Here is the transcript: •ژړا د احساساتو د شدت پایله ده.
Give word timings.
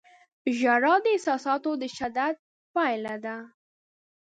•ژړا 0.57 0.93
د 1.03 1.05
احساساتو 1.15 1.71
د 1.81 1.83
شدت 1.97 2.35
پایله 2.73 3.15
ده. 3.25 3.37